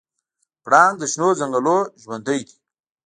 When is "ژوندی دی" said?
2.01-2.55